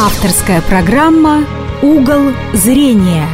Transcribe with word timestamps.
Авторская 0.00 0.60
программа 0.60 1.44
«Угол 1.82 2.32
зрения». 2.52 3.26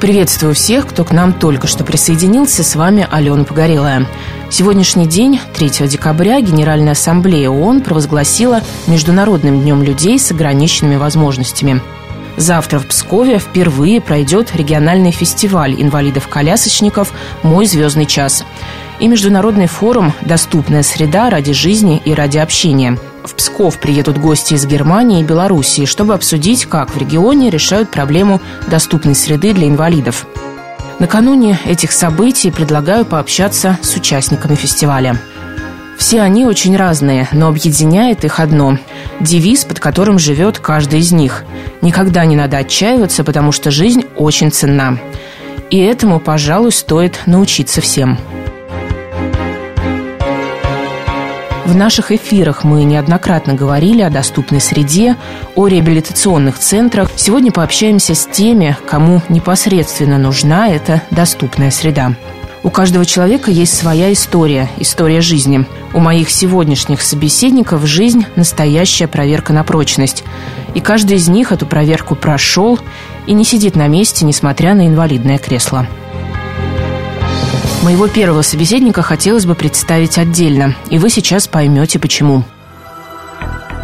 Приветствую 0.00 0.52
всех, 0.52 0.88
кто 0.88 1.04
к 1.04 1.12
нам 1.12 1.32
только 1.32 1.68
что 1.68 1.84
присоединился. 1.84 2.64
С 2.64 2.74
вами 2.74 3.06
Алена 3.08 3.44
Погорелая. 3.44 4.08
Сегодняшний 4.50 5.06
день, 5.06 5.38
3 5.54 5.86
декабря, 5.86 6.40
Генеральная 6.40 6.94
ассамблея 6.94 7.50
ООН 7.50 7.82
провозгласила 7.82 8.62
Международным 8.88 9.60
днем 9.60 9.84
людей 9.84 10.18
с 10.18 10.32
ограниченными 10.32 10.96
возможностями. 10.96 11.80
Завтра 12.36 12.80
в 12.80 12.88
Пскове 12.88 13.38
впервые 13.38 14.00
пройдет 14.00 14.56
региональный 14.56 15.12
фестиваль 15.12 15.80
инвалидов-колясочников 15.80 17.12
«Мой 17.44 17.66
звездный 17.66 18.06
час» 18.06 18.44
и 18.98 19.06
международный 19.06 19.68
форум 19.68 20.12
«Доступная 20.22 20.82
среда 20.82 21.30
ради 21.30 21.52
жизни 21.52 22.02
и 22.04 22.12
ради 22.12 22.38
общения». 22.38 22.98
В 23.24 23.34
Псков 23.36 23.78
приедут 23.78 24.18
гости 24.18 24.52
из 24.52 24.66
Германии 24.66 25.20
и 25.20 25.24
Белоруссии, 25.24 25.86
чтобы 25.86 26.12
обсудить, 26.12 26.66
как 26.66 26.94
в 26.94 26.98
регионе 26.98 27.48
решают 27.48 27.90
проблему 27.90 28.40
доступной 28.68 29.14
среды 29.14 29.54
для 29.54 29.66
инвалидов. 29.66 30.26
Накануне 30.98 31.58
этих 31.64 31.92
событий 31.92 32.50
предлагаю 32.50 33.06
пообщаться 33.06 33.78
с 33.82 33.96
участниками 33.96 34.54
фестиваля. 34.54 35.18
Все 35.96 36.20
они 36.20 36.44
очень 36.44 36.76
разные, 36.76 37.26
но 37.32 37.48
объединяет 37.48 38.24
их 38.24 38.40
одно– 38.40 38.78
девиз, 39.20 39.64
под 39.64 39.80
которым 39.80 40.18
живет 40.18 40.58
каждый 40.58 41.00
из 41.00 41.10
них. 41.10 41.44
Никогда 41.80 42.26
не 42.26 42.36
надо 42.36 42.58
отчаиваться, 42.58 43.24
потому 43.24 43.52
что 43.52 43.70
жизнь 43.70 44.04
очень 44.16 44.52
ценна. 44.52 44.98
И 45.70 45.78
этому, 45.78 46.20
пожалуй, 46.20 46.72
стоит 46.72 47.20
научиться 47.24 47.80
всем. 47.80 48.18
В 51.64 51.74
наших 51.74 52.12
эфирах 52.12 52.62
мы 52.62 52.84
неоднократно 52.84 53.54
говорили 53.54 54.02
о 54.02 54.10
доступной 54.10 54.60
среде, 54.60 55.16
о 55.54 55.66
реабилитационных 55.66 56.58
центрах. 56.58 57.10
Сегодня 57.16 57.52
пообщаемся 57.52 58.14
с 58.14 58.26
теми, 58.26 58.76
кому 58.86 59.22
непосредственно 59.30 60.18
нужна 60.18 60.68
эта 60.68 61.00
доступная 61.10 61.70
среда. 61.70 62.14
У 62.62 62.68
каждого 62.68 63.06
человека 63.06 63.50
есть 63.50 63.74
своя 63.76 64.12
история, 64.12 64.68
история 64.76 65.22
жизни. 65.22 65.64
У 65.94 66.00
моих 66.00 66.28
сегодняшних 66.28 67.00
собеседников 67.00 67.86
жизнь– 67.86 68.26
настоящая 68.36 69.06
проверка 69.06 69.54
на 69.54 69.64
прочность. 69.64 70.22
И 70.74 70.80
каждый 70.80 71.16
из 71.16 71.28
них 71.28 71.50
эту 71.50 71.64
проверку 71.64 72.14
прошел 72.14 72.78
и 73.26 73.32
не 73.32 73.44
сидит 73.44 73.74
на 73.74 73.86
месте, 73.88 74.26
несмотря 74.26 74.74
на 74.74 74.86
инвалидное 74.86 75.38
кресло. 75.38 75.86
Моего 77.84 78.08
первого 78.08 78.40
собеседника 78.40 79.02
хотелось 79.02 79.44
бы 79.44 79.54
представить 79.54 80.16
отдельно, 80.16 80.74
и 80.88 80.98
вы 80.98 81.10
сейчас 81.10 81.46
поймете 81.46 81.98
почему. 81.98 82.42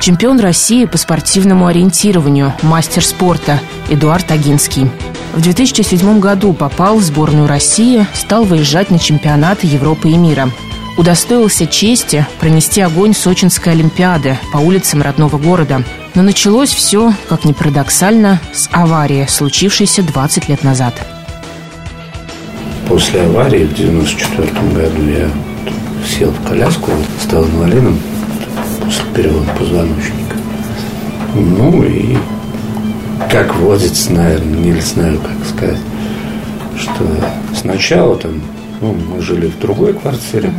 Чемпион 0.01 0.41
России 0.41 0.87
по 0.87 0.97
спортивному 0.97 1.67
ориентированию, 1.67 2.55
мастер 2.63 3.05
спорта 3.05 3.61
Эдуард 3.91 4.31
Агинский. 4.31 4.91
В 5.35 5.43
2007 5.43 6.19
году 6.19 6.55
попал 6.55 6.97
в 6.97 7.03
сборную 7.03 7.47
России, 7.47 8.07
стал 8.15 8.45
выезжать 8.45 8.91
на 8.91 8.99
чемпионаты 8.99 9.67
Европы 9.67 10.09
и 10.09 10.17
мира. 10.17 10.49
Удостоился 10.97 11.67
чести 11.67 12.27
пронести 12.39 12.81
огонь 12.81 13.13
Сочинской 13.13 13.75
Олимпиады 13.75 14.39
по 14.51 14.57
улицам 14.57 15.03
родного 15.03 15.37
города. 15.37 15.85
Но 16.15 16.23
началось 16.23 16.71
все, 16.71 17.13
как 17.29 17.45
ни 17.45 17.53
парадоксально, 17.53 18.41
с 18.55 18.67
аварии, 18.73 19.27
случившейся 19.29 20.03
20 20.03 20.49
лет 20.49 20.65
назад– 20.65 20.95
После 22.91 23.23
аварии 23.23 23.67
в 23.67 23.75
94 23.75 24.49
году 24.75 25.09
я 25.09 25.31
сел 26.05 26.33
в 26.33 26.49
коляску, 26.49 26.91
стал 27.23 27.45
инвалидом 27.45 27.97
после 28.85 29.05
перелома 29.15 29.47
позвоночника. 29.57 30.37
Ну 31.37 31.85
и 31.85 32.17
как 33.31 33.55
водится, 33.55 34.13
наверное, 34.13 34.73
не 34.75 34.81
знаю, 34.81 35.21
как 35.21 35.37
сказать, 35.47 35.79
что 36.77 37.07
сначала 37.55 38.17
там, 38.17 38.43
ну, 38.81 38.93
мы 38.93 39.23
жили 39.23 39.47
в 39.47 39.61
другой 39.61 39.93
квартире, 39.93 40.53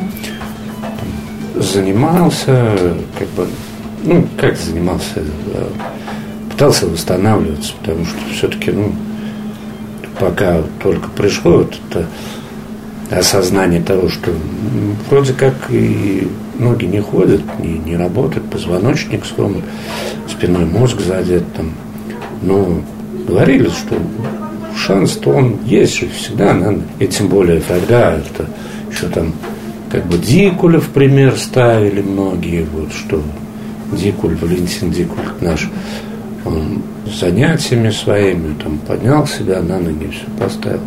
занимался, 1.58 2.96
как 3.20 3.28
бы, 3.32 3.48
ну, 4.06 4.26
как 4.40 4.58
занимался, 4.58 5.22
пытался 6.50 6.88
восстанавливаться, 6.88 7.74
потому 7.82 8.06
что 8.06 8.18
все-таки, 8.34 8.72
ну, 8.72 8.94
пока 10.22 10.62
только 10.84 11.10
пришло 11.10 11.58
вот 11.58 11.76
это 11.90 12.06
осознание 13.10 13.82
того, 13.82 14.08
что 14.08 14.32
вроде 15.10 15.34
как 15.34 15.56
и 15.72 16.28
ноги 16.60 16.86
не 16.86 17.02
ходят, 17.02 17.42
не, 17.60 17.80
не 17.80 17.98
работают, 17.98 18.48
позвоночник 18.50 19.26
сломан, 19.26 19.64
спиной 20.30 20.66
мозг 20.66 21.02
задет 21.02 21.44
там. 21.54 21.72
Но 22.44 22.82
говорили, 23.28 23.68
что 23.68 23.98
шанс-то 24.78 25.32
он 25.32 25.58
есть 25.66 26.04
всегда, 26.14 26.54
надо. 26.54 26.82
И 27.00 27.08
тем 27.08 27.28
более 27.28 27.60
тогда 27.62 28.14
это 28.14 28.48
еще 28.92 29.08
там 29.08 29.34
как 29.92 30.06
бы 30.06 30.20
Дикуля 30.20 30.80
в 30.80 30.90
пример 30.90 31.36
ставили 31.36 32.02
многие, 32.02 32.66
вот 32.72 32.94
что 32.94 33.22
Дикуль, 33.92 34.38
Валентин 34.40 34.92
Дикуль 34.92 35.24
наш, 35.42 35.68
он 36.46 36.82
занятиями 37.06 37.90
своими, 37.90 38.54
там, 38.56 38.78
поднял 38.80 39.28
себя 39.28 39.62
на 39.62 39.80
ноги, 39.80 40.10
все 40.12 40.26
поставил. 40.40 40.82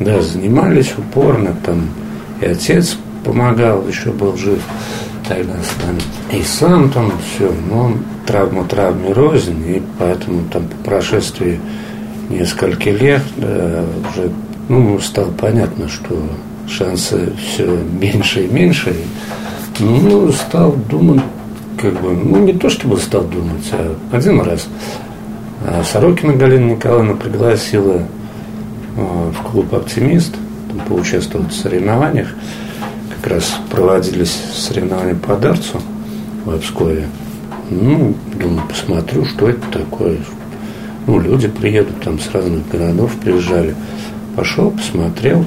Да, 0.00 0.20
занимались 0.20 0.94
упорно, 0.96 1.54
там, 1.64 1.88
и 2.40 2.46
отец 2.46 2.96
помогал, 3.24 3.86
еще 3.86 4.10
был 4.10 4.36
жив 4.36 4.60
тогда 5.28 5.54
с 5.54 5.84
нами. 5.84 6.00
И 6.32 6.42
сам 6.44 6.90
там 6.90 7.12
все, 7.34 7.52
но 7.70 7.92
травма 8.26 8.64
травме 8.64 9.12
рознь, 9.12 9.62
и 9.66 9.82
поэтому 9.98 10.42
там 10.52 10.66
по 10.66 10.90
прошествии 10.90 11.60
нескольких 12.28 13.00
лет 13.00 13.22
да, 13.36 13.84
уже 14.10 14.30
ну, 14.68 14.98
стало 15.00 15.30
понятно, 15.32 15.88
что 15.88 16.16
шансы 16.68 17.32
все 17.36 17.66
меньше 18.00 18.44
и 18.44 18.48
меньше. 18.48 18.94
Ну, 19.78 20.30
стал 20.32 20.72
думать, 20.88 21.22
как 21.82 22.00
бы, 22.00 22.12
ну, 22.12 22.38
не 22.38 22.52
то 22.52 22.70
чтобы 22.70 22.96
стал 22.98 23.24
думать, 23.24 23.68
а 23.72 23.96
один 24.12 24.40
раз 24.40 24.68
а 25.64 25.84
Сорокина 25.84 26.32
Галина 26.32 26.72
Николаевна 26.72 27.14
пригласила 27.14 28.02
в 28.96 29.42
клуб 29.44 29.72
«Оптимист» 29.74 30.34
там, 30.68 30.86
поучаствовать 30.86 31.52
в 31.52 31.56
соревнованиях. 31.56 32.28
Как 33.16 33.32
раз 33.32 33.60
проводились 33.70 34.36
соревнования 34.54 35.14
по 35.14 35.36
дарцу 35.36 35.80
в 36.44 36.50
Обскове. 36.50 37.06
Ну, 37.70 38.14
думаю, 38.34 38.62
посмотрю, 38.68 39.24
что 39.24 39.48
это 39.48 39.62
такое. 39.70 40.18
Ну, 41.06 41.20
люди 41.20 41.46
приедут 41.46 42.00
там 42.02 42.18
с 42.18 42.30
разных 42.32 42.68
городов, 42.68 43.12
приезжали. 43.22 43.76
Пошел, 44.34 44.70
посмотрел. 44.72 45.44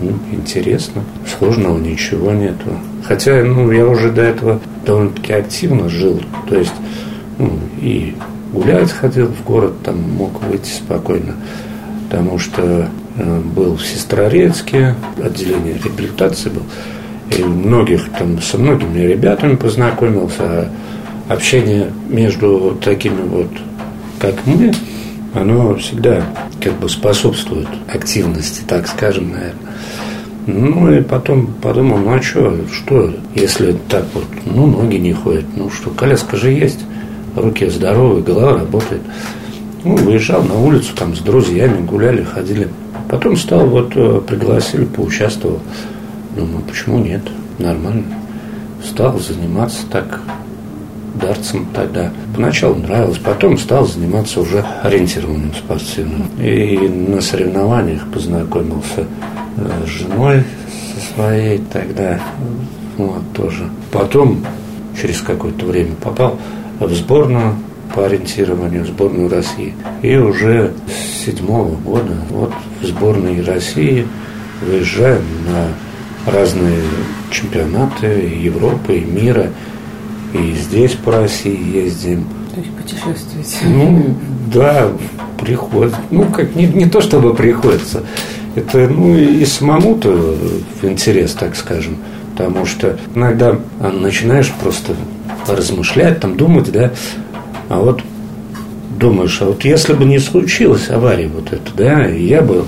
Ну, 0.00 0.12
интересно. 0.30 1.02
Сложного 1.38 1.78
ничего 1.78 2.32
нету. 2.32 2.78
Хотя, 3.04 3.42
ну, 3.42 3.70
я 3.72 3.86
уже 3.86 4.10
до 4.12 4.22
этого 4.22 4.60
довольно-таки 4.84 5.32
активно 5.32 5.88
жил. 5.88 6.20
То 6.48 6.56
есть, 6.56 6.74
ну, 7.38 7.58
и 7.80 8.14
гулять 8.52 8.90
ходил 8.90 9.28
в 9.28 9.44
город, 9.44 9.74
там 9.82 10.00
мог 10.00 10.42
выйти 10.42 10.70
спокойно, 10.70 11.34
потому 12.08 12.38
что 12.38 12.88
э, 13.16 13.40
был 13.40 13.76
в 13.76 13.86
Сестрорецке, 13.86 14.94
отделение 15.22 15.78
реабилитации 15.82 16.50
был, 16.50 16.62
и 17.36 17.42
многих 17.42 18.10
там, 18.18 18.40
со 18.42 18.58
многими 18.58 19.00
ребятами 19.00 19.56
познакомился, 19.56 20.42
а 20.42 20.68
общение 21.28 21.90
между 22.08 22.76
такими 22.84 23.22
вот, 23.22 23.48
как 24.18 24.34
мы, 24.44 24.72
оно 25.34 25.74
всегда 25.76 26.22
как 26.62 26.74
бы 26.74 26.88
способствует 26.88 27.68
активности, 27.88 28.62
так 28.66 28.86
скажем, 28.86 29.30
наверное. 29.30 29.71
Ну 30.46 30.92
и 30.92 31.02
потом 31.02 31.46
подумал, 31.46 31.98
ну 31.98 32.14
а 32.14 32.22
что, 32.22 32.56
что, 32.72 33.14
если 33.34 33.76
так 33.88 34.04
вот, 34.12 34.24
ну 34.44 34.66
ноги 34.66 34.96
не 34.96 35.12
ходят, 35.12 35.44
ну 35.56 35.70
что, 35.70 35.90
коляска 35.90 36.36
же 36.36 36.50
есть 36.50 36.80
руки 37.36 37.68
здоровые, 37.68 38.22
голова 38.22 38.58
работает. 38.58 39.02
Ну, 39.84 39.96
выезжал 39.96 40.42
на 40.42 40.54
улицу 40.54 40.94
там 40.96 41.14
с 41.16 41.20
друзьями, 41.20 41.84
гуляли, 41.84 42.22
ходили. 42.22 42.68
Потом 43.08 43.36
стал, 43.36 43.66
вот, 43.66 43.92
э, 43.96 44.20
пригласили, 44.26 44.84
поучаствовал. 44.84 45.60
Думаю, 46.36 46.62
почему 46.62 46.98
нет, 46.98 47.22
нормально. 47.58 48.04
Стал 48.84 49.18
заниматься 49.18 49.80
так, 49.90 50.22
дарцем 51.14 51.66
тогда. 51.74 52.12
Поначалу 52.34 52.76
нравилось, 52.76 53.18
потом 53.18 53.58
стал 53.58 53.86
заниматься 53.86 54.40
уже 54.40 54.64
ориентированным 54.82 55.52
спортивным. 55.52 56.26
И 56.38 56.76
на 56.88 57.20
соревнованиях 57.20 58.08
познакомился 58.12 59.06
с 59.56 59.88
женой 59.88 60.44
со 60.94 61.14
своей 61.14 61.58
тогда, 61.72 62.20
вот 62.96 63.22
тоже. 63.34 63.68
Потом, 63.90 64.44
через 65.00 65.20
какое-то 65.20 65.66
время 65.66 65.94
попал 65.96 66.38
в 66.80 66.92
сборную 66.92 67.56
по 67.94 68.06
ориентированию, 68.06 68.84
в 68.84 68.88
сборную 68.88 69.28
России. 69.28 69.74
И 70.02 70.16
уже 70.16 70.72
с 70.88 71.26
седьмого 71.26 71.74
года 71.76 72.14
вот 72.30 72.52
в 72.80 72.86
сборной 72.86 73.42
России 73.42 74.06
выезжаем 74.66 75.22
на 75.46 76.32
разные 76.32 76.80
чемпионаты 77.30 78.06
Европы 78.06 78.98
и 78.98 79.04
мира. 79.04 79.50
И 80.32 80.54
здесь 80.54 80.92
по 80.92 81.12
России 81.12 81.76
ездим. 81.76 82.26
То 82.54 82.60
есть 82.60 82.72
путешествуете? 82.74 83.56
Ну, 83.64 84.14
да, 84.52 84.88
приходится. 85.38 85.98
Ну, 86.10 86.24
как 86.26 86.54
не, 86.54 86.66
не 86.66 86.86
то 86.86 87.00
чтобы 87.00 87.34
приходится. 87.34 88.04
Это, 88.54 88.88
ну, 88.88 89.16
и 89.16 89.44
самому-то 89.44 90.36
интерес, 90.82 91.32
так 91.32 91.56
скажем. 91.56 91.96
Потому 92.36 92.66
что 92.66 92.98
иногда 93.14 93.58
начинаешь 93.80 94.52
просто 94.62 94.94
размышлять, 95.46 96.20
там 96.20 96.36
думать, 96.36 96.70
да, 96.72 96.92
а 97.68 97.80
вот 97.80 98.02
думаешь, 98.98 99.40
а 99.40 99.46
вот 99.46 99.64
если 99.64 99.94
бы 99.94 100.04
не 100.04 100.18
случилась 100.18 100.88
авария 100.88 101.28
вот 101.28 101.52
эта, 101.52 101.72
да, 101.76 102.06
я 102.06 102.40
бы, 102.42 102.64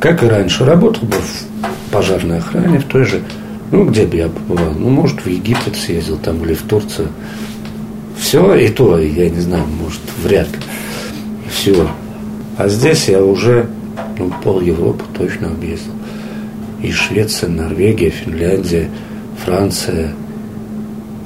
как 0.00 0.22
и 0.22 0.26
раньше, 0.26 0.64
работал 0.64 1.06
бы 1.08 1.16
в 1.16 1.90
пожарной 1.92 2.38
охране, 2.38 2.78
в 2.78 2.84
той 2.84 3.04
же, 3.04 3.22
ну, 3.70 3.84
где 3.86 4.06
бы 4.06 4.16
я 4.16 4.28
побывал, 4.28 4.72
ну, 4.78 4.90
может, 4.90 5.24
в 5.24 5.26
Египет 5.26 5.76
съездил 5.76 6.18
там 6.18 6.44
или 6.44 6.54
в 6.54 6.62
Турцию. 6.62 7.08
Все, 8.18 8.54
и 8.54 8.68
то, 8.68 8.98
я 8.98 9.30
не 9.30 9.40
знаю, 9.40 9.64
может, 9.82 10.00
вряд 10.22 10.48
ли. 10.48 10.58
Все. 11.50 11.88
А 12.56 12.68
здесь 12.68 13.08
я 13.08 13.24
уже 13.24 13.66
ну, 14.18 14.32
пол 14.42 14.60
Европы 14.60 15.04
точно 15.16 15.48
объездил. 15.48 15.92
И 16.82 16.90
Швеция, 16.90 17.48
Норвегия, 17.48 18.10
Финляндия, 18.10 18.88
Франция, 19.44 20.14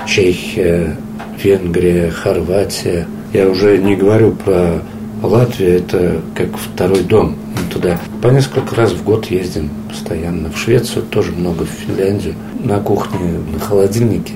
Чехия, 0.06 0.96
Венгрия, 1.42 2.10
Хорватия. 2.10 3.06
Я 3.32 3.48
уже 3.48 3.78
не 3.78 3.96
говорю 3.96 4.32
про 4.32 4.82
Латвию, 5.22 5.78
это 5.78 6.20
как 6.34 6.56
второй 6.56 7.02
дом. 7.02 7.36
Мы 7.54 7.72
туда 7.72 7.98
по 8.22 8.28
несколько 8.28 8.74
раз 8.74 8.92
в 8.92 9.02
год 9.02 9.26
ездим 9.26 9.70
постоянно. 9.88 10.50
В 10.50 10.58
Швецию 10.58 11.04
тоже 11.04 11.32
много, 11.32 11.64
в 11.64 11.68
Финляндию. 11.68 12.34
На 12.62 12.78
кухне, 12.80 13.40
на 13.52 13.58
холодильнике 13.58 14.34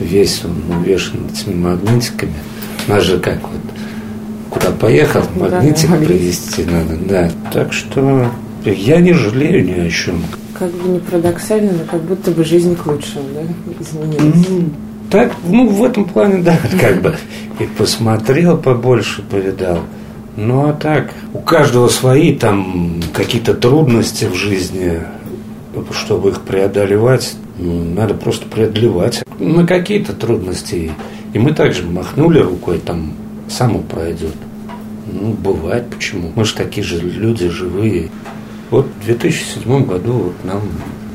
весь 0.00 0.42
он 0.44 0.78
увешан 0.78 1.26
этими 1.32 1.54
магнитиками. 1.54 2.34
Нас 2.88 3.04
же 3.04 3.18
как 3.18 3.40
вот 3.42 3.73
куда 4.64 4.76
поехал, 4.76 5.22
магнитик 5.36 5.90
да, 5.90 5.96
привезти 5.96 6.64
надо. 6.64 6.96
Да. 7.08 7.30
Так 7.52 7.72
что 7.72 8.30
я 8.64 9.00
не 9.00 9.12
жалею 9.12 9.64
ни 9.64 9.86
о 9.86 9.90
чем. 9.90 10.22
Как 10.58 10.70
бы 10.70 10.88
не 10.88 10.98
парадоксально, 11.00 11.72
но 11.72 11.84
как 11.90 12.02
будто 12.02 12.30
бы 12.30 12.44
жизнь 12.44 12.76
к 12.76 12.86
лучшему, 12.86 13.24
да, 13.34 13.42
изменилась. 13.80 14.46
Ну, 14.48 14.70
так, 15.10 15.32
ну, 15.46 15.68
в 15.68 15.84
этом 15.84 16.04
плане, 16.04 16.42
да, 16.42 16.58
как 16.80 17.02
бы 17.02 17.14
и 17.58 17.64
посмотрел 17.64 18.56
побольше, 18.56 19.22
повидал. 19.22 19.80
Ну, 20.36 20.68
а 20.68 20.72
так, 20.72 21.12
у 21.32 21.38
каждого 21.38 21.88
свои 21.88 22.34
там 22.34 23.00
какие-то 23.12 23.54
трудности 23.54 24.24
в 24.24 24.34
жизни, 24.34 25.00
чтобы 25.92 26.30
их 26.30 26.40
преодолевать, 26.40 27.36
ну, 27.58 27.84
надо 27.84 28.14
просто 28.14 28.46
преодолевать. 28.46 29.22
На 29.38 29.66
какие-то 29.66 30.12
трудности. 30.12 30.92
И 31.32 31.38
мы 31.38 31.52
также 31.52 31.84
махнули 31.84 32.40
рукой, 32.40 32.78
там, 32.78 33.12
само 33.48 33.80
пройдет. 33.80 34.34
Ну, 35.14 35.32
бывает, 35.32 35.90
почему. 35.90 36.32
Мы 36.34 36.44
же 36.44 36.56
такие 36.56 36.84
же 36.84 36.98
люди 36.98 37.48
живые. 37.48 38.10
Вот 38.70 38.86
в 38.86 39.04
2007 39.04 39.86
году 39.86 40.12
вот 40.12 40.44
нам 40.44 40.62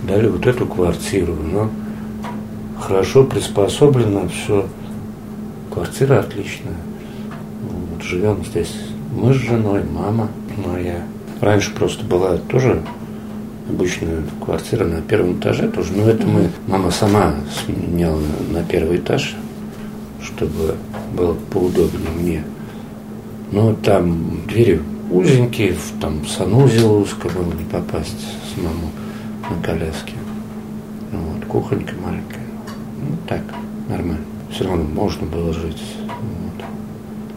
дали 0.08 0.30
вот 0.30 0.48
эту 0.48 0.66
квартиру, 0.66 1.36
но 1.36 1.70
хорошо 2.80 3.26
приспособлено 3.26 4.30
все. 4.30 4.66
Квартира 5.70 6.20
отличная. 6.20 6.78
Вот, 7.62 8.02
живем 8.02 8.46
здесь 8.46 8.74
мы 9.14 9.34
с 9.34 9.38
женой, 9.38 9.84
мама 9.84 10.30
моя. 10.66 11.04
Раньше 11.42 11.74
просто 11.74 12.06
была 12.06 12.38
тоже 12.38 12.82
обычная 13.68 14.24
квартира 14.44 14.86
на 14.86 15.02
первом 15.02 15.40
этаже 15.40 15.68
тоже, 15.68 15.92
но 15.92 16.10
это 16.10 16.26
мы, 16.26 16.50
мама 16.68 16.90
сама 16.92 17.36
сменяла 17.66 18.22
на 18.50 18.64
первый 18.64 18.98
этаж, 18.98 19.36
чтобы 20.22 20.76
было 21.14 21.36
поудобнее 21.52 22.10
мне. 22.18 22.44
Но 23.52 23.74
там 23.74 24.42
двери 24.48 24.82
узенькие, 25.12 25.76
там 26.00 26.26
санузел 26.26 27.00
узко 27.02 27.30
было 27.30 27.52
не 27.54 27.64
попасть 27.66 28.26
самому 28.54 28.92
на 29.50 29.64
коляске. 29.64 30.14
Ну, 31.12 31.20
вот, 31.20 31.46
кухонька 31.46 31.94
маленькая. 32.06 32.46
Ну, 33.02 33.18
так, 33.28 33.42
нормально. 33.88 34.24
Все 34.52 34.66
равно 34.66 34.84
можно 34.84 35.26
было 35.26 35.54
жить. 35.54 35.82
Вот. 36.08 36.66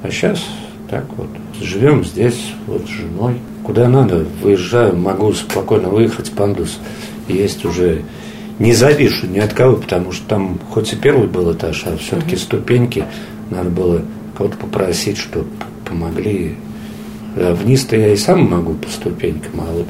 А 0.02 0.10
сейчас 0.10 0.44
так 0.92 1.06
вот. 1.16 1.28
Живем 1.58 2.04
здесь, 2.04 2.52
вот 2.66 2.82
с 2.84 2.88
женой. 2.88 3.40
Куда 3.64 3.88
надо, 3.88 4.26
выезжаю, 4.42 4.96
могу 4.96 5.32
спокойно 5.32 5.88
выехать, 5.88 6.32
пандус 6.32 6.78
есть 7.28 7.64
уже. 7.64 8.02
Не 8.58 8.74
завишу 8.74 9.26
ни 9.26 9.38
от 9.38 9.54
кого, 9.54 9.76
потому 9.76 10.12
что 10.12 10.26
там 10.28 10.58
хоть 10.70 10.92
и 10.92 10.96
первый 10.96 11.26
был 11.26 11.52
этаж, 11.52 11.84
а 11.86 11.96
все-таки 11.96 12.36
ступеньки 12.36 13.06
надо 13.50 13.70
было 13.70 14.02
кого-то 14.36 14.58
попросить, 14.58 15.16
чтобы 15.16 15.46
помогли. 15.92 16.54
А 17.36 17.54
вниз-то 17.54 17.96
я 17.96 18.12
и 18.12 18.16
сам 18.16 18.50
могу 18.50 18.74
по 18.74 18.88
ступенькам, 18.88 19.60
а 19.60 19.72
вот 19.72 19.86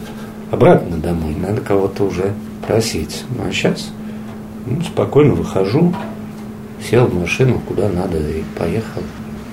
обратно 0.50 0.96
домой 0.96 1.34
надо 1.40 1.60
кого-то 1.60 2.04
уже 2.04 2.32
просить. 2.66 3.24
Ну, 3.36 3.48
а 3.48 3.52
сейчас 3.52 3.90
ну, 4.66 4.80
спокойно 4.82 5.34
выхожу, 5.34 5.94
сел 6.88 7.06
в 7.06 7.18
машину, 7.18 7.60
куда 7.66 7.88
надо 7.88 8.18
и 8.18 8.42
поехал. 8.58 9.02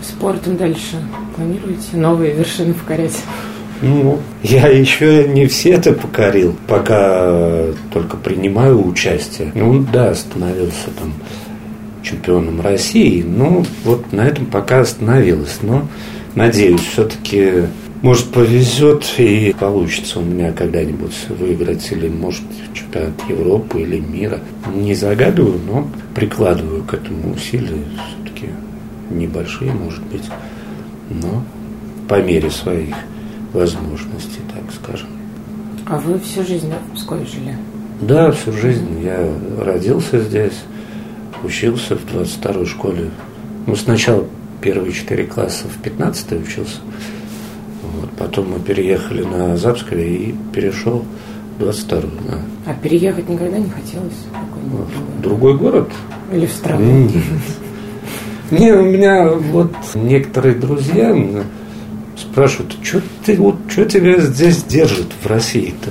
Спортом 0.02 0.58
дальше 0.58 0.98
планируете 1.36 1.98
новые 1.98 2.34
вершины 2.34 2.74
покорять? 2.74 3.18
Ну, 3.82 4.20
я 4.44 4.68
еще 4.68 5.28
не 5.28 5.48
все 5.48 5.72
это 5.72 5.94
покорил, 5.94 6.56
пока 6.68 7.66
только 7.94 8.18
принимаю 8.18 8.86
участие. 8.86 9.52
Ну, 9.56 9.86
да, 9.92 10.14
становился 10.16 10.90
там 10.98 11.14
чемпионом 12.04 12.62
России, 12.62 13.24
ну, 13.24 13.66
вот 13.84 14.12
на 14.12 14.22
этом 14.28 14.46
пока 14.46 14.82
остановилась. 14.82 15.60
Но 15.62 15.88
надеюсь, 16.36 16.82
все-таки, 16.82 17.64
может, 18.02 18.28
повезет 18.32 19.06
и 19.18 19.56
получится 19.60 20.20
у 20.20 20.24
меня 20.24 20.52
когда-нибудь 20.52 21.16
выиграть 21.30 21.92
или, 21.92 22.08
может, 22.08 22.44
чемпионат 22.74 23.14
Европы 23.28 23.82
или 23.82 24.00
мира. 24.00 24.40
Не 24.74 24.96
загадываю, 24.96 25.60
но 25.66 25.88
прикладываю 26.16 26.84
к 26.84 26.94
этому 26.94 27.34
усилия 27.34 27.84
все-таки 27.96 28.48
небольшие, 29.10 29.72
может 29.72 30.04
быть, 30.06 30.26
но 31.10 31.44
по 32.08 32.22
мере 32.22 32.50
своих 32.50 32.96
возможностей, 33.54 34.42
так 34.54 34.64
скажем. 34.74 35.10
А 35.88 35.98
вы 35.98 36.20
всю 36.20 36.44
жизнь 36.44 36.72
в 36.72 36.96
Пскове 36.96 37.26
жили? 37.26 37.56
Да, 38.02 38.32
всю 38.32 38.52
жизнь. 38.54 39.02
Я 39.04 39.28
родился 39.60 40.20
здесь, 40.20 40.64
учился 41.44 41.96
в 41.96 42.06
22-й 42.06 42.66
школе. 42.66 43.10
Ну, 43.66 43.76
сначала 43.76 44.26
первые 44.62 44.94
четыре 44.94 45.26
класса 45.26 45.66
в 45.68 45.82
15-й 45.86 46.42
учился. 46.42 46.78
Вот. 47.82 48.10
Потом 48.12 48.52
мы 48.52 48.60
переехали 48.60 49.24
на 49.24 49.58
Запское 49.58 50.04
и 50.04 50.36
перешел 50.54 51.06
в 51.58 51.64
22-ю. 51.64 52.10
Да. 52.28 52.40
А 52.66 52.74
переехать 52.74 53.28
никогда 53.30 53.58
не 53.58 53.70
хотелось? 53.70 54.26
В 55.18 55.22
другой 55.22 55.58
город? 55.58 55.90
Или 56.32 56.46
в 56.46 56.52
страну? 56.52 57.10
Нет. 57.10 57.24
Не, 58.52 58.72
у 58.74 58.84
меня 58.84 59.30
вот 59.30 59.74
некоторые 59.94 60.56
друзья 60.56 61.16
спрашивают, 62.20 62.76
что 62.82 63.02
ты 63.26 63.36
вот 63.38 63.56
что 63.70 63.86
тебя 63.86 64.20
здесь 64.20 64.64
держит 64.64 65.08
в 65.22 65.28
России-то? 65.28 65.90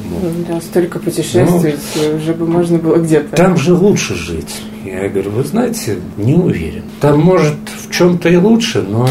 Да, 0.49 0.61
столько 0.61 0.99
путешествовать, 0.99 1.77
ну, 1.97 2.17
уже 2.17 2.35
бы 2.35 2.47
можно 2.47 2.79
было 2.79 2.97
где-то. 2.97 3.37
Там 3.37 3.57
же 3.57 3.75
лучше 3.75 4.15
жить. 4.15 4.55
Я 4.85 5.09
говорю, 5.09 5.31
вы 5.31 5.45
знаете, 5.45 5.99
не 6.17 6.35
уверен. 6.35 6.85
Там 7.01 7.21
может 7.21 7.57
в 7.87 7.93
чем-то 7.93 8.29
и 8.29 8.37
лучше, 8.37 8.83
но 8.83 9.09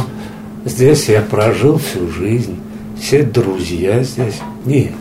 здесь 0.66 1.10
я 1.10 1.22
прожил 1.22 1.80
всю 1.80 2.10
жизнь, 2.10 2.58
все 3.00 3.24
друзья 3.24 4.04
здесь. 4.04 4.40
Нет, 4.66 4.94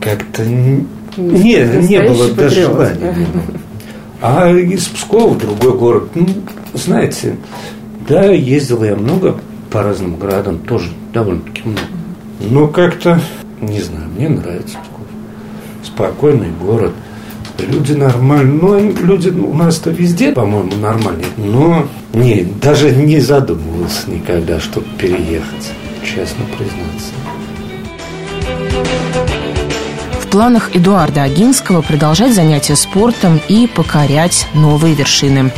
как-то 0.00 0.44
не, 0.44 0.86
не, 1.16 1.88
не 1.88 2.02
было 2.02 2.30
даже 2.32 2.62
желания. 2.62 3.26
А 4.20 4.48
из 4.50 4.86
Пскова 4.86 5.36
другой 5.36 5.76
город, 5.76 6.10
ну, 6.14 6.26
знаете, 6.74 7.36
да, 8.08 8.26
ездил 8.26 8.84
я 8.84 8.94
много 8.94 9.40
по 9.72 9.82
разным 9.82 10.16
городам, 10.16 10.58
тоже 10.58 10.90
довольно-таки 11.12 11.62
много. 11.64 11.80
Но 12.40 12.68
как-то, 12.68 13.20
не 13.60 13.80
знаю, 13.80 14.08
мне 14.16 14.28
нравится 14.28 14.78
Псков. 14.78 15.06
Спокойный 15.82 16.50
город, 16.60 16.92
люди 17.58 17.92
нормальные. 17.92 18.60
Ну, 18.60 19.06
люди 19.06 19.30
у 19.30 19.54
нас-то 19.54 19.90
везде, 19.90 20.32
по-моему, 20.32 20.76
нормальные. 20.76 21.26
Но 21.38 21.86
не, 22.12 22.44
даже 22.60 22.94
не 22.94 23.20
задумывался 23.20 24.10
никогда, 24.10 24.60
чтобы 24.60 24.86
переехать, 24.98 25.72
честно 26.04 26.44
признаться. 26.58 27.12
В 30.20 30.26
планах 30.28 30.74
Эдуарда 30.74 31.22
Агинского 31.22 31.82
продолжать 31.82 32.34
занятия 32.34 32.76
спортом 32.76 33.40
и 33.48 33.66
покорять 33.66 34.48
новые 34.54 34.94
вершины. 34.94 35.50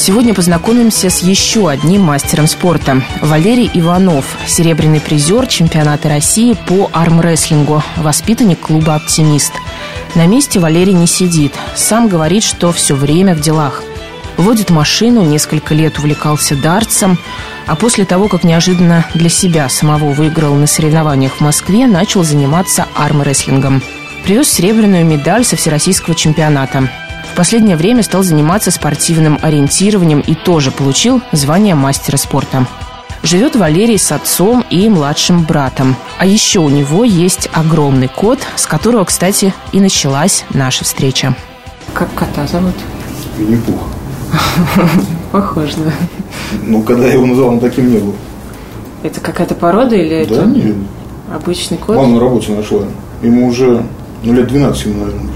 Сегодня 0.00 0.32
познакомимся 0.32 1.10
с 1.10 1.18
еще 1.18 1.68
одним 1.68 2.00
мастером 2.00 2.46
спорта. 2.46 3.02
Валерий 3.20 3.70
Иванов, 3.74 4.24
серебряный 4.46 4.98
призер 4.98 5.46
чемпионата 5.46 6.08
России 6.08 6.56
по 6.66 6.88
армрестлингу, 6.94 7.82
воспитанник 7.96 8.60
клуба 8.60 8.94
«Оптимист». 8.94 9.52
На 10.14 10.24
месте 10.24 10.58
Валерий 10.58 10.94
не 10.94 11.06
сидит. 11.06 11.52
Сам 11.76 12.08
говорит, 12.08 12.44
что 12.44 12.72
все 12.72 12.94
время 12.94 13.34
в 13.34 13.40
делах. 13.42 13.82
Водит 14.38 14.70
машину, 14.70 15.20
несколько 15.20 15.74
лет 15.74 15.98
увлекался 15.98 16.56
дартсом, 16.56 17.18
а 17.66 17.76
после 17.76 18.06
того, 18.06 18.28
как 18.28 18.42
неожиданно 18.42 19.04
для 19.12 19.28
себя 19.28 19.68
самого 19.68 20.12
выиграл 20.12 20.54
на 20.54 20.66
соревнованиях 20.66 21.34
в 21.34 21.40
Москве, 21.42 21.86
начал 21.86 22.24
заниматься 22.24 22.86
армрестлингом. 22.94 23.82
Привез 24.24 24.50
серебряную 24.50 25.04
медаль 25.04 25.44
со 25.44 25.56
всероссийского 25.56 26.14
чемпионата. 26.14 26.88
В 27.40 27.42
последнее 27.42 27.78
время 27.78 28.02
стал 28.02 28.22
заниматься 28.22 28.70
спортивным 28.70 29.38
ориентированием 29.40 30.20
и 30.20 30.34
тоже 30.34 30.70
получил 30.70 31.22
звание 31.32 31.74
мастера 31.74 32.18
спорта. 32.18 32.66
Живет 33.22 33.56
Валерий 33.56 33.96
с 33.96 34.12
отцом 34.12 34.62
и 34.68 34.90
младшим 34.90 35.44
братом. 35.44 35.96
А 36.18 36.26
еще 36.26 36.58
у 36.58 36.68
него 36.68 37.02
есть 37.02 37.48
огромный 37.54 38.08
кот, 38.08 38.40
с 38.56 38.66
которого, 38.66 39.04
кстати, 39.04 39.54
и 39.72 39.80
началась 39.80 40.44
наша 40.52 40.84
встреча. 40.84 41.34
Как 41.94 42.12
кота 42.12 42.46
зовут? 42.46 42.74
Винни-Пух. 43.38 43.88
Похоже, 45.32 45.76
да. 45.78 45.92
Ну, 46.66 46.82
когда 46.82 47.06
я 47.06 47.14
его 47.14 47.24
назвал, 47.24 47.54
он 47.54 47.60
таким 47.60 47.90
не 47.90 48.00
был. 48.00 48.16
Это 49.02 49.18
какая-то 49.22 49.54
порода 49.54 49.96
или 49.96 50.26
Да, 50.26 50.42
это 50.42 50.44
нет. 50.44 50.76
обычный 51.34 51.78
кот? 51.78 51.96
Мама 51.96 52.16
на 52.16 52.20
работе 52.20 52.52
нашла. 52.52 52.82
Ему 53.22 53.46
уже, 53.46 53.82
ну, 54.24 54.34
лет 54.34 54.46
12 54.46 54.84
ему, 54.84 55.06
наверное. 55.06 55.30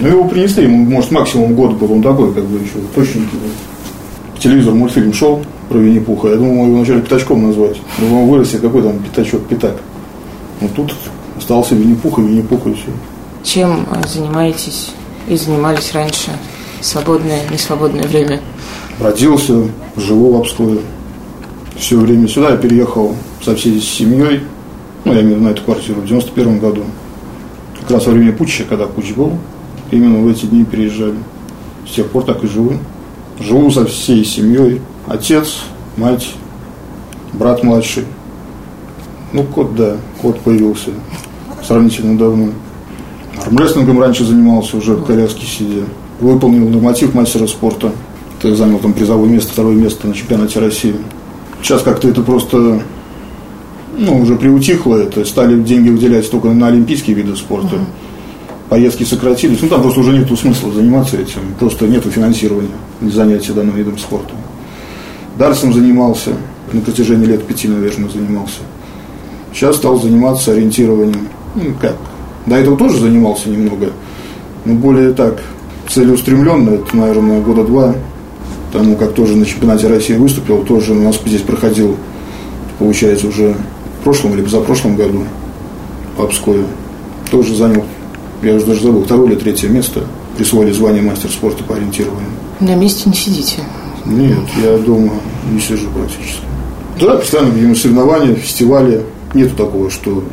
Ну, 0.00 0.08
его 0.08 0.24
принесли, 0.28 0.64
ему, 0.64 0.84
может, 0.84 1.10
максимум 1.10 1.54
год 1.54 1.74
был. 1.74 1.92
Он 1.92 2.02
такой, 2.02 2.34
как 2.34 2.44
бы, 2.44 2.58
еще 2.58 2.78
точненький 2.94 3.38
был. 3.38 4.34
По 4.34 4.40
телевизору 4.40 4.76
мультфильм 4.76 5.12
шел 5.12 5.42
про 5.68 5.78
Винни-Пуха. 5.78 6.28
Я 6.28 6.36
думал, 6.36 6.66
его 6.66 6.76
вначале 6.76 7.00
пятачком 7.02 7.46
назвать. 7.46 7.76
Думал, 7.98 8.24
он 8.24 8.28
вырастет, 8.28 8.60
какой 8.60 8.82
там 8.82 8.98
пятачок, 8.98 9.46
пятак. 9.46 9.76
Но 10.60 10.68
тут 10.68 10.94
остался 11.38 11.74
Винни-Пух 11.74 12.18
и 12.18 12.22
Винни-Пух, 12.22 12.66
и 12.66 12.74
все. 12.74 12.90
Чем 13.44 13.86
э, 13.90 14.06
занимаетесь 14.08 14.92
и 15.28 15.36
занимались 15.36 15.92
раньше? 15.92 16.30
Свободное, 16.80 17.40
несвободное 17.50 18.06
время? 18.06 18.40
Родился, 18.98 19.68
живу 19.96 20.32
в 20.32 20.40
Обскове. 20.40 20.80
Все 21.76 21.98
время 21.98 22.28
сюда 22.28 22.50
я 22.50 22.56
переехал 22.56 23.14
со 23.42 23.54
всей 23.54 23.80
семьей. 23.80 24.40
Ну, 25.04 25.12
я 25.12 25.20
имею 25.20 25.36
в 25.36 25.38
виду 25.38 25.48
на 25.48 25.52
эту 25.52 25.62
квартиру 25.62 26.00
в 26.00 26.06
91 26.06 26.58
году. 26.58 26.84
Как 27.80 27.90
раз 27.90 28.06
во 28.06 28.12
время 28.12 28.32
путча, 28.32 28.64
когда 28.64 28.86
путч 28.86 29.12
был, 29.12 29.32
именно 29.90 30.18
в 30.18 30.28
эти 30.28 30.46
дни 30.46 30.64
переезжали. 30.64 31.16
С 31.88 31.94
тех 31.94 32.08
пор 32.10 32.24
так 32.24 32.42
и 32.44 32.48
живу. 32.48 32.74
Живу 33.40 33.70
со 33.70 33.84
всей 33.86 34.24
семьей. 34.24 34.80
Отец, 35.06 35.64
мать, 35.96 36.34
брат 37.32 37.62
младший. 37.62 38.04
Ну, 39.32 39.42
кот, 39.42 39.74
да, 39.74 39.96
кот 40.22 40.40
появился 40.40 40.90
сравнительно 41.66 42.16
давно. 42.18 42.50
Армрестлингом 43.44 44.00
раньше 44.00 44.24
занимался 44.24 44.76
уже 44.76 44.94
в 44.94 45.04
коляске 45.04 45.46
сидя. 45.46 45.84
Выполнил 46.20 46.68
норматив 46.68 47.14
мастера 47.14 47.46
спорта. 47.46 47.92
Ты 48.40 48.54
занял 48.54 48.78
там 48.78 48.92
призовое 48.92 49.28
место, 49.28 49.52
второе 49.52 49.74
место 49.74 50.06
на 50.06 50.14
чемпионате 50.14 50.60
России. 50.60 50.94
Сейчас 51.62 51.82
как-то 51.82 52.08
это 52.08 52.22
просто 52.22 52.82
ну, 53.96 54.20
уже 54.20 54.36
приутихло 54.36 54.96
это. 54.96 55.24
Стали 55.24 55.60
деньги 55.60 55.88
выделять 55.88 56.30
только 56.30 56.48
на 56.48 56.68
олимпийские 56.68 57.16
виды 57.16 57.36
спорта. 57.36 57.78
Поездки 58.68 59.04
сократились. 59.04 59.60
Ну, 59.62 59.68
там 59.68 59.82
просто 59.82 60.00
уже 60.00 60.12
нету 60.12 60.36
смысла 60.36 60.72
заниматься 60.72 61.16
этим. 61.16 61.40
Просто 61.58 61.86
нету 61.86 62.10
финансирования 62.10 62.70
для 63.00 63.10
занятия 63.10 63.52
данным 63.52 63.76
видом 63.76 63.98
спорта. 63.98 64.34
Дарсом 65.38 65.72
занимался. 65.72 66.30
На 66.72 66.80
протяжении 66.80 67.26
лет 67.26 67.46
пяти, 67.46 67.68
наверное, 67.68 68.08
занимался. 68.08 68.60
Сейчас 69.52 69.76
стал 69.76 70.00
заниматься 70.00 70.52
ориентированием. 70.52 71.28
Ну, 71.54 71.74
как? 71.80 71.96
До 72.46 72.56
этого 72.56 72.76
тоже 72.76 72.98
занимался 72.98 73.48
немного. 73.48 73.90
Но 74.64 74.74
более 74.74 75.12
так, 75.12 75.42
целеустремленно. 75.88 76.70
Это, 76.70 76.96
наверное, 76.96 77.40
года 77.40 77.64
два 77.64 77.94
тому, 78.74 78.96
как 78.96 79.14
тоже 79.14 79.36
на 79.36 79.46
чемпионате 79.46 79.86
России 79.86 80.14
выступил, 80.14 80.64
тоже 80.64 80.92
у 80.92 81.00
нас 81.00 81.20
здесь 81.24 81.42
проходил, 81.42 81.96
получается, 82.78 83.28
уже 83.28 83.54
в 84.00 84.04
прошлом 84.04 84.34
или 84.34 84.42
позапрошлом 84.42 84.96
году 84.96 85.22
в 86.16 86.22
Обскове. 86.22 86.64
Тоже 87.30 87.54
занял, 87.54 87.84
я 88.50 88.56
уже 88.56 88.66
даже 88.66 88.82
забыл, 88.82 89.04
второе 89.04 89.28
или 89.30 89.36
третье 89.36 89.68
место. 89.68 90.04
Присвоили 90.36 90.72
звание 90.72 91.02
мастер 91.02 91.30
спорта 91.30 91.62
по 91.64 91.76
ориентированию. 91.76 92.28
На 92.60 92.74
месте 92.74 93.08
не 93.08 93.14
сидите. 93.16 93.58
Нет, 94.04 94.38
я 94.62 94.78
дома 94.78 95.12
не 95.50 95.60
сижу 95.60 95.86
практически. 95.90 96.40
Да, 97.00 97.16
постоянно 97.16 97.50
где 97.52 97.74
соревнования, 97.74 98.34
фестивали. 98.34 99.04
Нету 99.34 99.56
такого, 99.56 99.90
что 99.90 100.24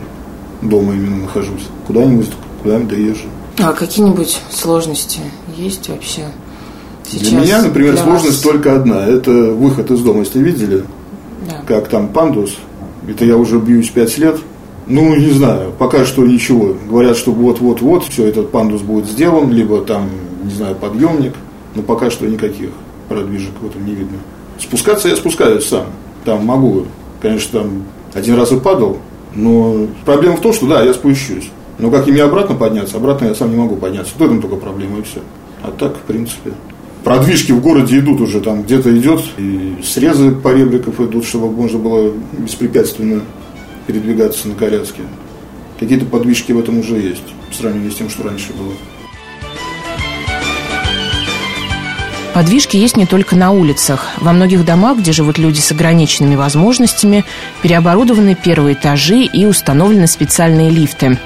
дома 0.62 0.94
именно 0.94 1.18
нахожусь. 1.18 1.68
Куда-нибудь, 1.88 2.30
куда-нибудь 2.62 2.89
доезжу. 2.89 3.24
А 3.60 3.74
какие-нибудь 3.74 4.39
сложности 4.51 5.20
есть 5.58 5.89
вообще? 5.89 6.22
Сейчас 7.10 7.30
Для 7.30 7.39
меня, 7.41 7.62
например, 7.63 7.94
для 7.94 8.03
сложность 8.03 8.44
вас? 8.46 8.53
только 8.53 8.75
одна. 8.75 9.06
Это 9.06 9.32
выход 9.32 9.89
из 9.91 10.00
дома. 10.01 10.20
Если 10.20 10.39
видели, 10.39 10.84
Да. 11.50 11.62
как 11.68 11.89
там 11.89 12.10
пандус, 12.10 12.56
это 13.08 13.25
я 13.25 13.38
уже 13.38 13.58
бьюсь 13.58 13.89
пять 13.89 14.18
лет. 14.18 14.38
Ну, 14.92 15.16
не 15.16 15.30
знаю, 15.30 15.72
пока 15.80 16.04
что 16.04 16.28
ничего. 16.28 16.76
Говорят, 16.90 17.16
что 17.16 17.32
вот-вот-вот, 17.32 18.04
все, 18.04 18.26
этот 18.28 18.52
пандус 18.52 18.82
будет 18.82 19.06
сделан, 19.06 19.50
либо 19.50 19.80
там, 19.80 20.10
не 20.44 20.52
знаю, 20.52 20.76
подъемник. 20.76 21.34
Но 21.76 21.82
пока 21.82 22.12
что 22.12 22.28
никаких 22.28 22.72
продвижек 23.08 23.54
в 23.62 23.68
этом 23.68 23.86
не 23.86 23.96
видно. 23.96 24.18
Спускаться 24.60 25.08
я 25.08 25.16
спускаюсь 25.16 25.66
сам. 25.66 25.86
Там 26.26 26.46
могу. 26.46 26.88
Конечно, 27.22 27.62
там 27.62 27.84
один 28.14 28.36
раз 28.36 28.52
и 28.52 28.60
падал, 28.60 28.98
но 29.34 29.88
проблема 30.04 30.36
в 30.36 30.42
том, 30.42 30.52
что 30.52 30.68
да, 30.68 30.84
я 30.84 30.94
спущусь. 30.94 31.50
Но 31.80 31.90
как 31.90 32.10
и 32.10 32.20
обратно 32.20 32.56
подняться, 32.56 32.98
обратно 32.98 33.28
я 33.28 33.36
сам 33.36 33.52
не 33.52 33.56
могу 33.56 33.78
подняться. 33.78 34.12
В 34.18 34.22
этом 34.22 34.42
только 34.42 34.58
проблема 34.58 35.00
и 35.00 35.04
все. 35.04 35.22
А 35.64 35.72
так, 35.72 35.96
в 35.96 36.02
принципе, 36.02 36.52
продвижки 37.06 37.54
в 37.54 37.62
городе 37.62 38.00
идут 38.00 38.20
уже, 38.20 38.42
там 38.42 38.64
где-то 38.64 38.94
идет, 38.98 39.22
и 39.38 39.78
срезы 39.84 40.32
поребриков 40.32 41.00
идут, 41.00 41.24
чтобы 41.24 41.50
можно 41.50 41.80
было 41.80 42.12
беспрепятственно 42.38 43.22
передвигаться 43.88 44.48
на 44.48 44.56
коляске. 44.56 45.02
Какие-то 45.80 46.06
подвижки 46.06 46.52
в 46.52 46.60
этом 46.60 46.80
уже 46.80 46.98
есть, 46.98 47.24
в 47.50 47.56
сравнении 47.56 47.90
с 47.90 47.96
тем, 47.96 48.10
что 48.10 48.24
раньше 48.24 48.54
было. 48.54 48.74
Подвижки 52.34 52.78
есть 52.78 52.96
не 52.96 53.06
только 53.06 53.36
на 53.36 53.52
улицах. 53.52 54.08
Во 54.18 54.32
многих 54.32 54.64
домах, 54.64 55.00
где 55.00 55.12
живут 55.12 55.38
люди 55.38 55.60
с 55.60 55.72
ограниченными 55.72 56.36
возможностями, 56.36 57.26
переоборудованы 57.62 58.36
первые 58.36 58.76
этажи 58.76 59.24
и 59.24 59.46
установлены 59.46 60.08
специальные 60.08 60.70
лифты. 60.70 61.20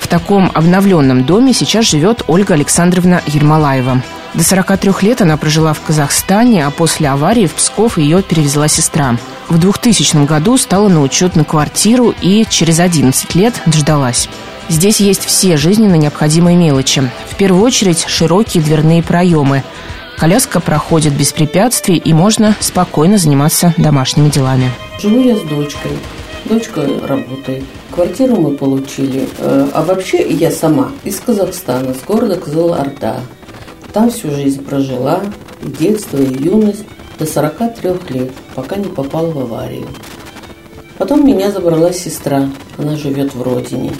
В 0.00 0.08
таком 0.08 0.50
обновленном 0.52 1.24
доме 1.24 1.52
сейчас 1.52 1.84
живет 1.84 2.24
Ольга 2.26 2.54
Александровна 2.54 3.22
Ермолаева. 3.26 4.02
До 4.34 4.44
43 4.44 4.92
лет 5.02 5.20
она 5.22 5.36
прожила 5.36 5.72
в 5.72 5.80
Казахстане, 5.80 6.64
а 6.64 6.70
после 6.70 7.08
аварии 7.08 7.46
в 7.46 7.54
Псков 7.54 7.98
ее 7.98 8.22
перевезла 8.22 8.68
сестра. 8.68 9.16
В 9.48 9.58
2000 9.58 10.24
году 10.24 10.56
стала 10.56 10.88
на 10.88 11.02
учет 11.02 11.34
на 11.34 11.44
квартиру 11.44 12.14
и 12.20 12.46
через 12.48 12.78
11 12.78 13.34
лет 13.34 13.60
дождалась. 13.66 14.28
Здесь 14.68 15.00
есть 15.00 15.24
все 15.24 15.56
жизненно 15.56 15.96
необходимые 15.96 16.56
мелочи. 16.56 17.02
В 17.28 17.34
первую 17.34 17.64
очередь 17.64 18.04
широкие 18.06 18.62
дверные 18.62 19.02
проемы. 19.02 19.64
Коляска 20.16 20.60
проходит 20.60 21.14
без 21.14 21.32
препятствий 21.32 21.96
и 21.96 22.12
можно 22.12 22.54
спокойно 22.60 23.18
заниматься 23.18 23.74
домашними 23.78 24.28
делами. 24.28 24.70
Живу 25.00 25.20
я 25.22 25.34
с 25.34 25.40
дочкой. 25.40 25.92
Дочка 26.44 26.82
работает. 27.06 27.64
Квартиру 27.90 28.36
мы 28.36 28.56
получили. 28.56 29.28
Э, 29.38 29.68
А 29.74 29.82
вообще 29.82 30.30
я 30.30 30.52
сама 30.52 30.90
из 31.02 31.18
Казахстана, 31.18 31.94
с 31.94 32.04
города 32.06 32.36
Кызыл-Орда. 32.36 33.16
Там 33.92 34.10
всю 34.10 34.30
жизнь 34.30 34.64
прожила, 34.64 35.22
и 35.62 35.66
детство, 35.66 36.16
и 36.16 36.42
юность, 36.42 36.84
до 37.18 37.26
43 37.26 37.90
лет, 38.10 38.30
пока 38.54 38.76
не 38.76 38.88
попала 38.88 39.30
в 39.30 39.38
аварию. 39.38 39.88
Потом 40.96 41.26
меня 41.26 41.50
забрала 41.50 41.92
сестра, 41.92 42.48
она 42.78 42.96
живет 42.96 43.34
в 43.34 43.42
родине. 43.42 43.92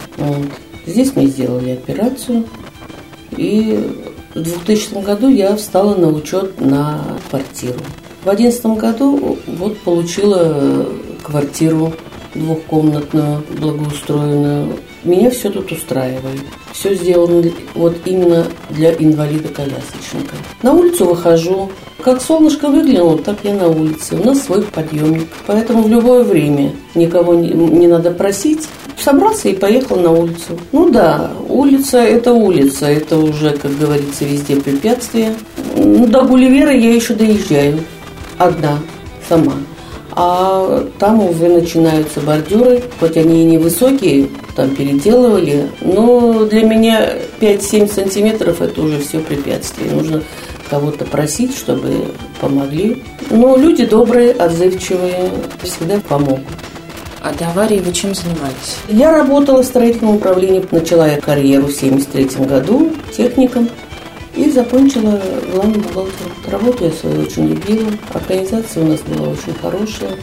Здесь 0.87 1.14
мне 1.16 1.26
сделали 1.26 1.70
операцию, 1.70 2.44
и 3.37 3.90
в 4.35 4.42
2000 4.42 5.02
году 5.02 5.28
я 5.28 5.56
встала 5.56 5.94
на 5.94 6.09
учет 6.09 6.61
на 6.61 7.00
квартиру. 7.28 7.80
В 8.23 8.25
2011 8.25 8.66
году 8.78 9.38
вот 9.47 9.78
получила 9.78 10.87
квартиру 11.23 11.92
двухкомнатную, 12.34 13.42
благоустроенную. 13.58 14.76
Меня 15.04 15.30
все 15.30 15.50
тут 15.50 15.72
устраивает. 15.72 16.40
Все 16.72 16.94
сделано 16.94 17.42
вот 17.75 17.96
именно 18.04 18.46
для 18.70 18.92
инвалида-колясочника. 18.92 20.37
На 20.62 20.72
улицу 20.72 21.06
выхожу. 21.06 21.70
Как 22.02 22.22
солнышко 22.22 22.68
выглянуло, 22.68 23.18
так 23.18 23.38
я 23.42 23.54
на 23.54 23.68
улице. 23.68 24.16
У 24.16 24.25
нас 24.25 24.42
свой 24.42 24.62
подъемник. 24.62 25.28
Поэтому 25.46 25.82
в 25.82 25.88
любое 25.88 26.25
время 26.25 26.72
никого 26.94 27.34
не, 27.34 27.50
не 27.50 27.87
надо 27.87 28.10
просить. 28.10 28.68
Собрался 28.99 29.49
и 29.49 29.54
поехал 29.54 29.96
на 29.96 30.10
улицу. 30.10 30.58
Ну 30.72 30.90
да, 30.90 31.30
улица– 31.49 31.99
это 31.99 32.32
улица. 32.32 32.87
Это 32.87 33.18
уже, 33.18 33.50
как 33.56 33.76
говорится, 33.78 34.25
везде 34.25 34.56
препятствия. 34.56 35.34
Ну, 35.76 36.06
до 36.06 36.22
Гулливера 36.22 36.72
я 36.72 36.94
еще 36.94 37.14
доезжаю. 37.14 37.80
Одна, 38.38 38.78
сама. 39.28 39.54
А 40.12 40.87
там 40.99 41.29
уже 41.29 41.49
начинаются 41.49 42.21
бордюры, 42.21 42.83
хоть 42.99 43.17
они 43.17 43.43
и 43.43 43.47
невысокие, 43.47 44.29
там 44.57 44.75
переделывали, 44.75 45.69
но 45.81 46.45
для 46.45 46.62
меня 46.62 47.11
5-7 47.40 47.93
сантиметров 47.93 48.61
это 48.61 48.83
уже 48.83 48.99
все 49.00 49.21
препятствие. 49.21 49.93
Нужно 49.93 50.23
кого-то 50.69 51.05
просить, 51.05 51.57
чтобы 51.57 52.07
помогли. 52.40 53.02
Но 53.31 53.57
люди 53.57 53.85
добрые, 53.85 54.33
отзывчивые, 54.33 55.31
всегда 55.62 56.00
помогут. 56.00 56.45
А 57.23 57.35
до 57.35 57.49
аварии 57.49 57.81
вы 57.81 57.93
чем 57.93 58.14
занимались? 58.14 58.79
Я 58.88 59.11
работала 59.11 59.62
в 59.62 59.67
строительном 59.67 60.17
управлении, 60.17 60.64
начала 60.71 61.07
я 61.07 61.21
карьеру 61.21 61.67
в 61.67 61.73
73 61.73 62.47
году 62.47 62.93
техником 63.14 63.69
и 64.40 64.50
закончила 64.50 65.20
главным 65.52 65.82
бухгалтером. 65.82 66.32
Работу 66.49 66.85
я 66.85 66.90
свою 66.92 67.20
очень 67.23 67.49
любила, 67.49 67.90
организация 68.14 68.82
у 68.82 68.87
нас 68.87 69.00
была 69.02 69.28
очень 69.28 69.54
хорошая, 69.61 70.16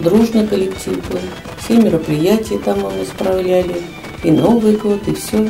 дружный 0.00 0.46
коллектив 0.46 0.94
был, 1.08 1.18
все 1.62 1.76
мероприятия 1.76 2.58
там 2.58 2.80
мы 2.80 3.04
справляли, 3.04 3.82
и 4.22 4.30
Новый 4.30 4.76
год, 4.76 5.06
и 5.06 5.14
все. 5.14 5.48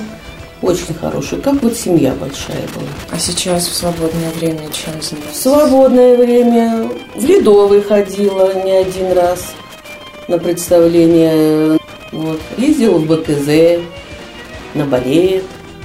Очень 0.62 0.94
хороший, 0.94 1.40
как 1.40 1.60
вот 1.62 1.76
семья 1.76 2.14
большая 2.14 2.62
была. 2.74 2.86
А 3.10 3.18
сейчас 3.18 3.66
в 3.66 3.74
свободное 3.74 4.30
время 4.38 4.60
чем 4.72 5.00
В 5.00 5.04
занимаетесь? 5.04 5.40
свободное 5.40 6.16
время 6.16 6.88
в 7.16 7.24
Ледовый 7.24 7.82
ходила 7.82 8.54
не 8.64 8.70
один 8.70 9.12
раз 9.12 9.54
на 10.28 10.38
представление. 10.38 11.80
Вот. 12.12 12.40
Ездила 12.56 12.98
в 12.98 13.06
БКЗ, 13.06 13.82
на 14.74 14.84
балет, 14.84 15.44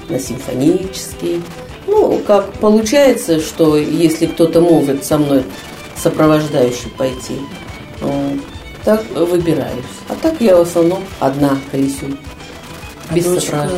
на 0.09 0.19
симфонический. 0.19 1.41
Ну, 1.87 2.21
как 2.27 2.53
получается, 2.53 3.39
что 3.39 3.77
если 3.77 4.27
кто-то 4.27 4.61
может 4.61 5.05
со 5.05 5.17
мной 5.17 5.43
сопровождающий 5.95 6.89
пойти, 6.97 7.39
вот, 8.01 8.39
так 8.83 9.03
выбираюсь. 9.11 9.71
А 10.09 10.15
так 10.15 10.39
я 10.39 10.57
в 10.57 10.61
основном 10.61 11.03
одна 11.19 11.57
колесю, 11.71 12.07
А 13.09 13.15
без 13.15 13.25
да? 13.25 13.69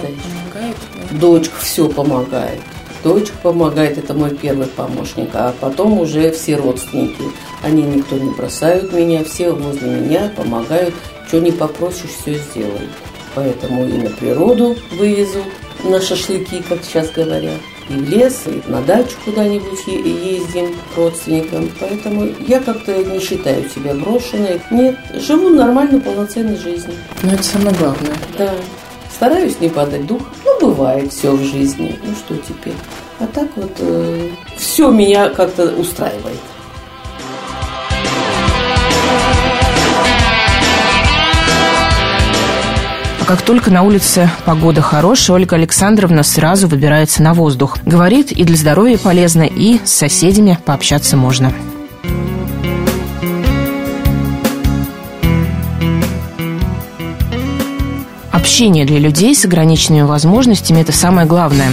Дочка 1.12 1.56
все 1.62 1.88
помогает. 1.88 2.60
Дочка 3.04 3.36
помогает, 3.42 3.98
это 3.98 4.14
мой 4.14 4.36
первый 4.36 4.68
помощник, 4.68 5.30
а 5.34 5.54
потом 5.60 6.00
уже 6.00 6.32
все 6.32 6.58
родственники. 6.58 7.24
Они 7.64 7.84
никто 7.84 8.18
не 8.18 8.32
бросают 8.32 8.92
меня, 8.92 9.24
все 9.24 9.52
возле 9.52 9.90
меня 9.90 10.32
помогают. 10.36 10.94
Что 11.28 11.40
не 11.40 11.52
попросишь, 11.52 12.10
все 12.22 12.34
сделают. 12.34 12.90
Поэтому 13.36 13.88
и 13.88 13.94
на 13.94 14.10
природу 14.10 14.76
вывезут, 14.92 15.46
на 15.84 16.02
шашлыки, 16.02 16.62
как 16.68 16.84
сейчас 16.84 17.10
говорят, 17.12 17.60
и 17.90 17.94
в 17.94 18.10
лес, 18.10 18.44
и 18.46 18.62
на 18.70 18.82
дачу 18.82 19.16
куда-нибудь 19.26 19.88
ездим 19.88 20.76
к 20.94 20.98
родственникам. 20.98 21.70
Поэтому 21.80 22.28
я 22.48 22.60
как-то 22.60 23.04
не 23.04 23.20
считаю 23.20 23.68
себя 23.70 23.94
брошенной. 23.94 24.62
Нет, 24.72 24.98
живу 25.16 25.50
нормально, 25.50 26.00
полноценной 26.00 26.58
жизнью. 26.58 26.96
Ну, 27.24 27.32
это 27.32 27.44
самое 27.44 27.76
главное. 27.76 28.16
Да. 28.38 28.52
Стараюсь 29.14 29.60
не 29.60 29.70
падать 29.70 30.06
дух. 30.06 30.22
Ну, 30.46 30.68
бывает 30.68 31.12
все 31.12 31.32
в 31.32 31.44
жизни. 31.44 32.00
Ну, 32.04 32.14
что 32.16 32.36
теперь? 32.38 32.76
А 33.20 33.28
так 33.28 33.48
вот, 33.56 33.72
все 34.58 34.90
меня 34.92 35.30
как-то 35.30 35.66
устраивает. 35.76 36.40
Как 43.30 43.44
только 43.44 43.70
на 43.70 43.84
улице 43.84 44.28
погода 44.44 44.82
хорошая, 44.82 45.36
Ольга 45.36 45.56
Александровна 45.56 46.24
сразу 46.24 46.68
выбирается 46.68 47.22
на 47.22 47.36
воздух. 47.36 47.78
Говорит, 47.86 48.32
и 48.32 48.44
для 48.44 48.58
здоровья 48.58 48.98
полезно, 48.98 49.44
и 49.44 49.80
с 49.86 49.92
соседями 49.92 50.58
пообщаться 50.66 51.16
можно. 51.16 51.54
Общение 58.32 58.86
для 58.86 58.98
людей 58.98 59.36
с 59.36 59.46
ограниченными 59.46 60.02
возможностями– 60.02 60.80
это 60.82 60.92
самое 60.92 61.28
главное. 61.28 61.70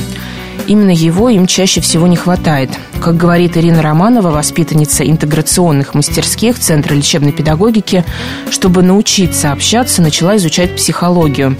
Именно 0.66 0.90
его 0.90 1.28
им 1.28 1.46
чаще 1.46 1.80
всего 1.80 2.06
не 2.06 2.16
хватает. 2.16 2.70
Как 3.00 3.16
говорит 3.16 3.56
Ирина 3.56 3.82
Романова, 3.82 4.30
воспитанница 4.30 5.08
интеграционных 5.08 5.94
мастерских 5.94 6.58
Центра 6.58 6.94
лечебной 6.94 7.32
педагогики, 7.32 8.04
чтобы 8.50 8.82
научиться 8.82 9.52
общаться, 9.52 10.02
начала 10.02 10.36
изучать 10.36 10.74
психологию. 10.74 11.56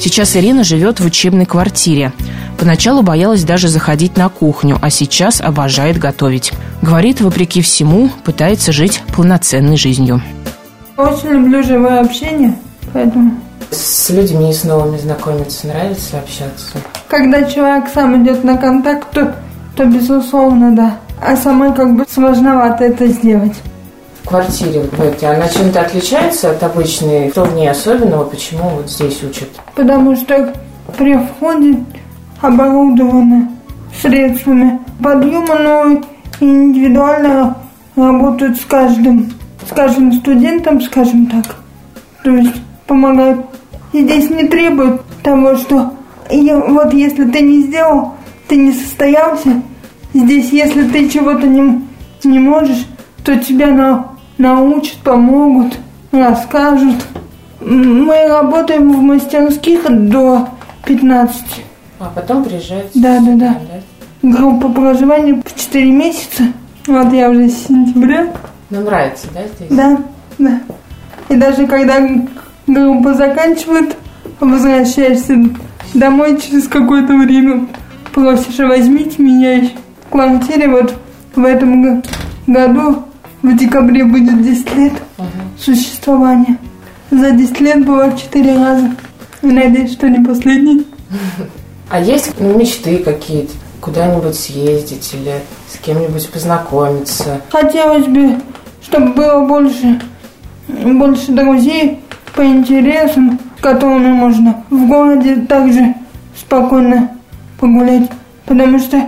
Сейчас 0.00 0.34
Ирина 0.36 0.64
живет 0.64 1.00
в 1.00 1.04
учебной 1.04 1.44
квартире. 1.44 2.12
Поначалу 2.58 3.02
боялась 3.02 3.44
даже 3.44 3.68
заходить 3.68 4.16
на 4.16 4.28
кухню, 4.28 4.78
а 4.80 4.90
сейчас 4.90 5.40
обожает 5.40 5.98
готовить. 5.98 6.52
Говорит, 6.80 7.20
вопреки 7.20 7.60
всему, 7.60 8.10
пытается 8.24 8.72
жить 8.72 9.02
полноценной 9.14 9.76
жизнью. 9.76 10.22
Очень 10.96 11.30
люблю 11.30 11.62
живое 11.62 12.00
общение, 12.00 12.56
поэтому 12.92 13.38
С 13.70 14.10
людьми 14.10 14.52
с 14.52 14.64
новыми 14.64 14.96
знакомиться 14.96 15.66
нравится 15.66 16.18
общаться? 16.18 16.78
когда 17.08 17.42
человек 17.44 17.88
сам 17.92 18.22
идет 18.22 18.44
на 18.44 18.56
контакт, 18.56 19.10
то, 19.12 19.34
то 19.76 19.84
безусловно, 19.84 20.74
да. 20.74 20.96
А 21.20 21.36
самой 21.36 21.74
как 21.74 21.94
бы 21.94 22.04
сложновато 22.08 22.84
это 22.84 23.06
сделать. 23.08 23.54
В 24.22 24.28
квартире 24.28 24.80
вы 24.80 24.96
живете, 24.96 25.26
она 25.26 25.48
чем-то 25.48 25.80
отличается 25.80 26.50
от 26.50 26.62
обычной? 26.62 27.30
Что 27.30 27.44
в 27.44 27.54
ней 27.54 27.68
особенного? 27.70 28.24
Почему 28.24 28.68
вот 28.68 28.90
здесь 28.90 29.22
учат? 29.22 29.48
Потому 29.74 30.14
что 30.16 30.52
при 30.96 31.16
входе 31.16 31.82
оборудованы 32.40 33.48
средствами 34.00 34.78
подъема, 35.02 35.58
но 35.58 36.02
и 36.40 36.44
индивидуально 36.44 37.56
работают 37.96 38.58
с 38.58 38.64
каждым, 38.64 39.32
с 39.68 39.74
каждым 39.74 40.12
студентом, 40.12 40.80
скажем 40.82 41.26
так. 41.26 41.56
То 42.22 42.30
есть 42.30 42.54
помогают. 42.86 43.47
И 43.92 44.02
здесь 44.02 44.30
не 44.30 44.44
требуют 44.44 45.02
того, 45.22 45.56
что 45.56 45.92
и 46.30 46.52
вот 46.52 46.92
если 46.92 47.24
ты 47.24 47.40
не 47.40 47.62
сделал, 47.62 48.14
ты 48.48 48.56
не 48.56 48.72
состоялся. 48.72 49.62
Здесь, 50.12 50.50
если 50.50 50.88
ты 50.88 51.08
чего-то 51.08 51.46
не, 51.46 51.86
не 52.24 52.38
можешь, 52.38 52.86
то 53.24 53.36
тебя 53.38 53.68
на, 53.68 54.08
научат, 54.36 54.96
помогут, 54.98 55.78
расскажут. 56.12 57.06
Мы 57.60 58.28
работаем 58.28 58.92
в 58.92 59.00
мастерских 59.00 59.84
до 60.08 60.48
15. 60.86 61.42
А 62.00 62.12
потом 62.14 62.44
приезжаете? 62.44 62.90
Да, 62.94 63.20
да, 63.20 63.32
да. 63.34 63.60
да? 63.72 63.80
Группа 64.22 64.68
проживания 64.68 65.42
в 65.44 65.54
4 65.54 65.90
месяца. 65.90 66.44
Вот 66.86 67.12
я 67.12 67.30
уже 67.30 67.48
с 67.48 67.66
сентября. 67.66 68.32
Ну, 68.70 68.82
нравится, 68.82 69.28
да, 69.34 69.40
здесь? 69.46 69.76
Да, 69.76 69.98
да. 70.38 70.60
И 71.28 71.36
даже 71.36 71.66
когда 71.66 71.98
группа 72.68 73.14
заканчивает, 73.14 73.96
возвращаешься 74.40 75.34
домой 75.94 76.40
через 76.40 76.68
какое-то 76.68 77.16
время, 77.16 77.66
просишь, 78.12 78.58
возьмите 78.58 79.22
меня 79.22 79.70
в 80.06 80.12
квартире. 80.12 80.68
Вот 80.68 80.94
в 81.34 81.44
этом 81.44 82.02
году, 82.46 83.04
в 83.42 83.56
декабре 83.56 84.04
будет 84.04 84.42
10 84.42 84.74
лет 84.76 84.92
существования. 85.58 86.58
За 87.10 87.30
10 87.30 87.60
лет 87.60 87.86
было 87.86 88.16
4 88.16 88.58
раза. 88.58 88.90
И 89.42 89.46
надеюсь, 89.46 89.92
что 89.92 90.08
не 90.08 90.24
последний. 90.24 90.86
А 91.90 92.00
есть 92.00 92.38
мечты 92.38 92.98
какие-то? 92.98 93.52
Куда-нибудь 93.80 94.34
съездить 94.34 95.14
или 95.14 95.40
с 95.72 95.78
кем-нибудь 95.78 96.28
познакомиться? 96.30 97.40
Хотелось 97.50 98.06
бы, 98.06 98.34
чтобы 98.82 99.12
было 99.14 99.46
больше, 99.46 100.00
больше 100.68 101.32
друзей 101.32 102.00
по 102.38 102.44
интересам, 102.44 103.36
с 103.58 103.60
которыми 103.60 104.12
можно 104.12 104.62
в 104.70 104.86
городе 104.86 105.34
также 105.34 105.96
спокойно 106.36 107.10
погулять. 107.58 108.08
Потому 108.46 108.78
что, 108.78 109.02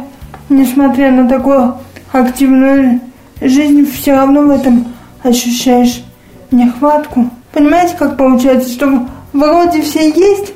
несмотря 0.49 1.13
на 1.13 1.29
такую 1.29 1.77
активную 2.11 3.01
жизнь, 3.41 3.89
все 3.89 4.17
равно 4.17 4.43
в 4.43 4.51
этом 4.51 4.85
ощущаешь 5.23 6.03
нехватку. 6.51 7.31
Понимаете, 7.53 7.95
как 7.97 8.17
получается, 8.17 8.69
что 8.69 9.07
вроде 9.33 9.83
все 9.83 10.11
есть, 10.11 10.53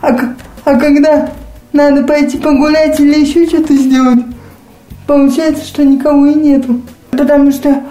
а, 0.00 0.16
а 0.64 0.76
когда 0.76 1.28
надо 1.74 2.04
пойти 2.04 2.38
погулять 2.38 2.98
или 3.00 3.20
еще 3.20 3.46
что-то 3.46 3.74
сделать, 3.74 4.24
получается, 5.06 5.62
что 5.62 5.84
никого 5.84 6.24
и 6.24 6.34
нету. 6.34 6.80
Потому 7.10 7.52
что 7.52 7.82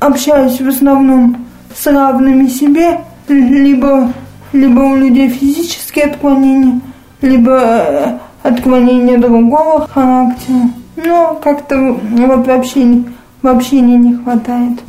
общаюсь 0.00 0.62
в 0.62 0.68
основном 0.68 1.44
с 1.76 1.86
равными 1.86 2.46
себе, 2.46 2.98
либо, 3.28 4.12
либо 4.52 4.80
у 4.80 4.96
людей 4.96 5.28
физические 5.28 6.06
отклонения, 6.06 6.80
либо 7.20 7.58
э, 7.60 8.18
отклонения 8.42 9.18
другого 9.18 9.86
характера. 9.88 10.70
Но 10.96 11.40
как-то 11.42 11.78
вот 11.78 12.46
вообще, 12.46 13.02
вообще 13.42 13.80
не 13.80 14.14
хватает. 14.14 14.80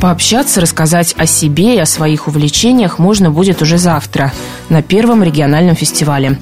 Пообщаться, 0.00 0.60
рассказать 0.60 1.14
о 1.18 1.26
себе 1.26 1.74
и 1.74 1.78
о 1.78 1.86
своих 1.86 2.28
увлечениях 2.28 3.00
можно 3.00 3.32
будет 3.32 3.62
уже 3.62 3.78
завтра 3.78 4.32
на 4.68 4.80
первом 4.80 5.24
региональном 5.24 5.74
фестивале. 5.74 6.38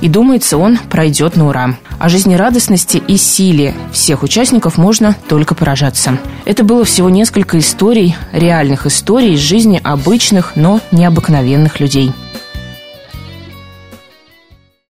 И 0.00 0.08
думается, 0.08 0.56
он 0.56 0.78
пройдет 0.90 1.36
на 1.36 1.48
ура. 1.48 1.74
О 2.04 2.10
жизнерадостности 2.10 2.98
и 2.98 3.16
силе 3.16 3.74
всех 3.90 4.22
участников 4.22 4.76
можно 4.76 5.16
только 5.26 5.54
поражаться. 5.54 6.18
Это 6.44 6.62
было 6.62 6.84
всего 6.84 7.08
несколько 7.08 7.58
историй, 7.58 8.14
реальных 8.30 8.84
историй 8.84 9.32
из 9.32 9.40
жизни 9.40 9.80
обычных, 9.82 10.54
но 10.54 10.82
необыкновенных 10.92 11.80
людей– 11.80 12.12